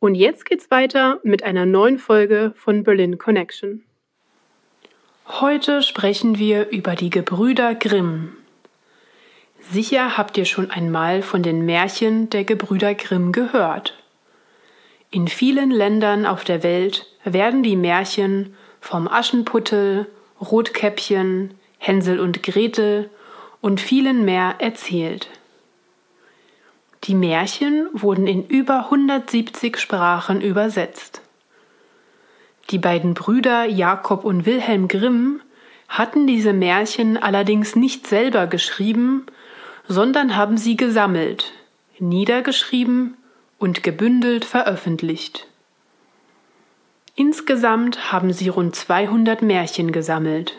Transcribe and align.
Und 0.00 0.14
jetzt 0.14 0.44
geht's 0.44 0.70
weiter 0.70 1.20
mit 1.22 1.42
einer 1.42 1.66
neuen 1.66 1.98
Folge 1.98 2.52
von 2.56 2.82
Berlin 2.84 3.18
Connection. 3.18 3.84
Heute 5.26 5.82
sprechen 5.82 6.38
wir 6.38 6.68
über 6.68 6.94
die 6.94 7.08
Gebrüder 7.08 7.74
Grimm. 7.74 8.36
Sicher 9.70 10.18
habt 10.18 10.36
ihr 10.36 10.44
schon 10.44 10.70
einmal 10.70 11.22
von 11.22 11.42
den 11.42 11.64
Märchen 11.64 12.28
der 12.28 12.44
Gebrüder 12.44 12.94
Grimm 12.94 13.32
gehört. 13.32 13.94
In 15.10 15.28
vielen 15.28 15.70
Ländern 15.70 16.26
auf 16.26 16.44
der 16.44 16.62
Welt 16.62 17.06
werden 17.24 17.62
die 17.62 17.76
Märchen 17.76 18.54
vom 18.80 19.08
Aschenputtel, 19.08 20.06
Rotkäppchen, 20.40 21.54
Hänsel 21.78 22.20
und 22.20 22.42
Gretel 22.42 23.08
und 23.62 23.80
vielen 23.80 24.26
mehr 24.26 24.56
erzählt. 24.58 25.30
Die 27.04 27.14
Märchen 27.14 27.88
wurden 27.92 28.26
in 28.26 28.46
über 28.46 28.84
170 28.84 29.78
Sprachen 29.78 30.40
übersetzt. 30.40 31.20
Die 32.70 32.78
beiden 32.78 33.12
Brüder 33.12 33.66
Jakob 33.66 34.24
und 34.24 34.46
Wilhelm 34.46 34.88
Grimm 34.88 35.42
hatten 35.86 36.26
diese 36.26 36.54
Märchen 36.54 37.18
allerdings 37.18 37.76
nicht 37.76 38.06
selber 38.06 38.46
geschrieben, 38.46 39.26
sondern 39.86 40.34
haben 40.34 40.56
sie 40.56 40.78
gesammelt, 40.78 41.52
niedergeschrieben 41.98 43.18
und 43.58 43.82
gebündelt 43.82 44.46
veröffentlicht. 44.46 45.46
Insgesamt 47.16 48.12
haben 48.12 48.32
sie 48.32 48.48
rund 48.48 48.74
200 48.74 49.42
Märchen 49.42 49.92
gesammelt. 49.92 50.54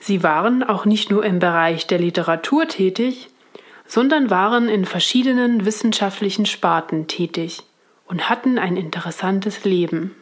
Sie 0.00 0.22
waren 0.22 0.62
auch 0.62 0.86
nicht 0.86 1.10
nur 1.10 1.22
im 1.22 1.38
Bereich 1.38 1.86
der 1.86 1.98
Literatur 1.98 2.66
tätig, 2.66 3.28
sondern 3.88 4.30
waren 4.30 4.68
in 4.68 4.84
verschiedenen 4.84 5.64
wissenschaftlichen 5.64 6.46
Sparten 6.46 7.08
tätig 7.08 7.64
und 8.06 8.28
hatten 8.28 8.58
ein 8.58 8.76
interessantes 8.76 9.64
Leben. 9.64 10.14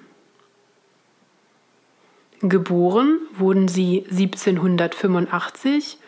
Geboren 2.40 3.18
wurden 3.36 3.66
sie 3.66 4.04
1785 4.08 5.98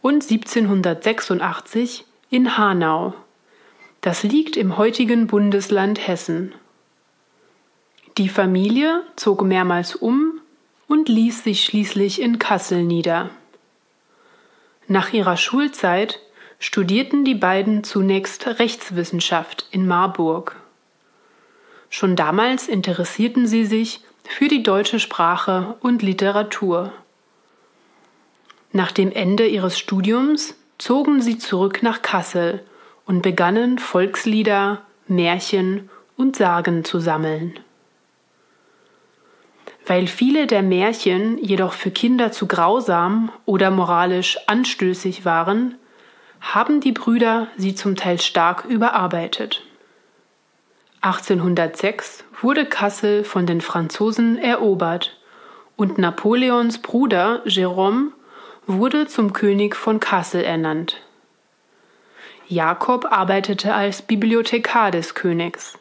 und 0.00 0.22
1786 0.24 2.06
in 2.30 2.56
Hanau. 2.56 3.14
Das 4.00 4.22
liegt 4.22 4.56
im 4.56 4.78
heutigen 4.78 5.26
Bundesland 5.26 6.08
Hessen. 6.08 6.54
Die 8.16 8.30
Familie 8.30 9.02
zog 9.16 9.42
mehrmals 9.42 9.94
um 9.94 10.40
und 10.88 11.08
ließ 11.08 11.44
sich 11.44 11.64
schließlich 11.64 12.22
in 12.22 12.38
Kassel 12.38 12.84
nieder. 12.84 13.30
Nach 14.88 15.12
ihrer 15.12 15.36
Schulzeit 15.36 16.20
studierten 16.62 17.24
die 17.24 17.34
beiden 17.34 17.82
zunächst 17.82 18.46
Rechtswissenschaft 18.46 19.66
in 19.72 19.88
Marburg. 19.88 20.54
Schon 21.90 22.14
damals 22.14 22.68
interessierten 22.68 23.48
sie 23.48 23.66
sich 23.66 24.00
für 24.22 24.46
die 24.46 24.62
deutsche 24.62 25.00
Sprache 25.00 25.74
und 25.80 26.02
Literatur. 26.02 26.92
Nach 28.70 28.92
dem 28.92 29.10
Ende 29.10 29.48
ihres 29.48 29.76
Studiums 29.76 30.54
zogen 30.78 31.20
sie 31.20 31.36
zurück 31.36 31.82
nach 31.82 32.00
Kassel 32.00 32.62
und 33.06 33.22
begannen 33.22 33.80
Volkslieder, 33.80 34.82
Märchen 35.08 35.90
und 36.16 36.36
Sagen 36.36 36.84
zu 36.84 37.00
sammeln. 37.00 37.58
Weil 39.84 40.06
viele 40.06 40.46
der 40.46 40.62
Märchen 40.62 41.38
jedoch 41.38 41.72
für 41.72 41.90
Kinder 41.90 42.30
zu 42.30 42.46
grausam 42.46 43.32
oder 43.46 43.72
moralisch 43.72 44.38
anstößig 44.46 45.24
waren, 45.24 45.74
haben 46.42 46.80
die 46.80 46.92
Brüder 46.92 47.46
sie 47.56 47.74
zum 47.74 47.96
Teil 47.96 48.20
stark 48.20 48.64
überarbeitet. 48.64 49.62
1806 51.00 52.24
wurde 52.40 52.66
Kassel 52.66 53.24
von 53.24 53.46
den 53.46 53.60
Franzosen 53.60 54.36
erobert 54.38 55.18
und 55.76 55.98
Napoleons 55.98 56.78
Bruder 56.78 57.42
Jérôme 57.46 58.08
wurde 58.66 59.06
zum 59.06 59.32
König 59.32 59.74
von 59.74 59.98
Kassel 60.00 60.44
ernannt. 60.44 60.98
Jakob 62.48 63.06
arbeitete 63.10 63.72
als 63.72 64.02
Bibliothekar 64.02 64.90
des 64.90 65.14
Königs. 65.14 65.78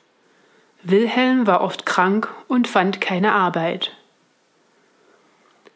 Wilhelm 0.84 1.46
war 1.46 1.62
oft 1.62 1.86
krank 1.86 2.30
und 2.48 2.68
fand 2.68 3.02
keine 3.02 3.34
Arbeit. 3.34 3.92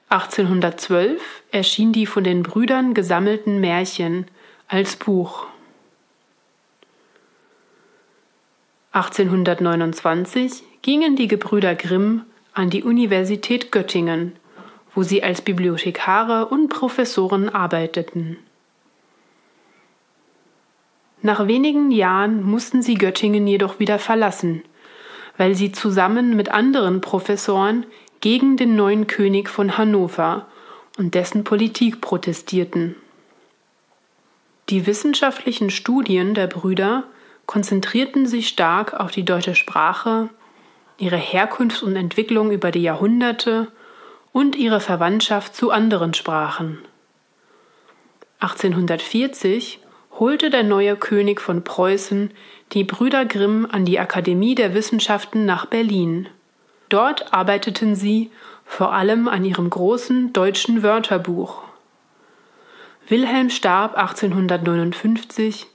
1812 0.10 1.22
erschien 1.52 1.92
die 1.92 2.06
von 2.06 2.24
den 2.24 2.44
Brüdern 2.44 2.94
gesammelten 2.94 3.60
Märchen 3.60 4.26
als 4.68 4.96
Buch. 4.96 5.46
1829 8.94 10.64
gingen 10.82 11.16
die 11.16 11.28
Gebrüder 11.28 11.76
Grimm 11.76 12.24
an 12.54 12.72
die 12.72 12.84
Universität 12.84 13.72
Göttingen, 13.72 14.34
wo 14.96 15.04
sie 15.04 15.22
als 15.22 15.42
Bibliothekare 15.42 16.48
und 16.48 16.70
Professoren 16.70 17.50
arbeiteten. 17.50 18.38
Nach 21.22 21.48
wenigen 21.48 21.92
Jahren 21.92 22.42
mussten 22.44 22.82
sie 22.82 22.96
Göttingen 22.96 23.46
jedoch 23.46 23.80
wieder 23.80 24.00
verlassen, 24.00 24.64
weil 25.38 25.54
sie 25.54 25.74
zusammen 25.74 26.36
mit 26.36 26.50
anderen 26.50 27.02
Professoren 27.02 27.86
gegen 28.22 28.58
den 28.58 28.76
neuen 28.76 29.06
König 29.06 29.50
von 29.50 29.78
Hannover 29.78 30.48
und 30.98 31.14
dessen 31.14 31.44
Politik 31.44 32.02
protestierten. 32.02 32.96
Die 34.70 34.88
wissenschaftlichen 34.88 35.70
Studien 35.70 36.34
der 36.34 36.48
Brüder 36.48 37.04
konzentrierten 37.46 38.26
sich 38.26 38.48
stark 38.48 38.96
auf 38.96 39.12
die 39.12 39.24
deutsche 39.24 39.54
Sprache, 39.54 40.30
ihre 40.98 41.18
Herkunft 41.18 41.84
und 41.84 41.96
Entwicklung 41.96 42.52
über 42.52 42.72
die 42.72 42.82
Jahrhunderte 42.82 43.68
und 44.32 44.56
ihre 44.56 44.80
Verwandtschaft 44.80 45.56
zu 45.56 45.70
anderen 45.70 46.16
Sprachen. 46.16 46.80
1840 48.40 49.80
holte 50.20 50.50
der 50.50 50.64
neue 50.64 50.96
König 50.96 51.42
von 51.42 51.64
Preußen 51.64 52.32
die 52.74 52.84
Brüder 52.84 53.26
Grimm 53.26 53.68
an 53.70 53.86
die 53.86 54.00
Akademie 54.00 54.56
der 54.56 54.74
Wissenschaften 54.74 55.46
nach 55.46 55.68
Berlin. 55.68 56.28
Dort 56.90 57.34
arbeiteten 57.34 57.96
sie 57.96 58.32
vor 58.66 58.94
allem 58.94 59.28
an 59.28 59.46
ihrem 59.46 59.70
großen 59.70 60.34
deutschen 60.34 60.82
Wörterbuch 60.82 61.62
Wilhelm 63.08 63.52
starb 63.52 63.96
1859 63.96 65.68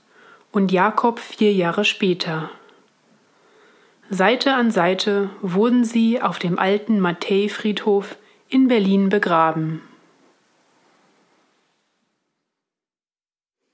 und 0.50 0.72
Jakob 0.72 1.20
vier 1.20 1.52
Jahre 1.52 1.84
später. 1.84 2.50
Seite 4.08 4.54
an 4.54 4.72
Seite 4.72 5.30
wurden 5.40 5.84
sie 5.84 6.20
auf 6.20 6.40
dem 6.40 6.58
alten 6.58 6.98
Matthäi-Friedhof 6.98 8.16
in 8.48 8.66
Berlin 8.66 9.10
begraben. 9.10 9.80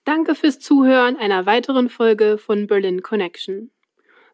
Danke 0.05 0.35
fürs 0.35 0.61
Zuhören 0.61 1.17
einer 1.17 1.47
weiteren 1.47 1.89
Folge 1.89 2.37
von 2.37 2.67
Berlin 2.67 3.01
Connection. 3.01 3.71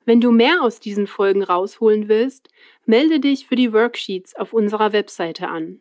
Wenn 0.04 0.20
du 0.20 0.32
mehr 0.32 0.62
aus 0.62 0.80
diesen 0.80 1.06
Folgen 1.06 1.44
rausholen 1.44 2.08
willst, 2.08 2.48
melde 2.86 3.20
dich 3.20 3.46
für 3.46 3.54
die 3.54 3.72
Worksheets 3.72 4.34
auf 4.34 4.52
unserer 4.52 4.92
Webseite 4.92 5.46
an. 5.46 5.80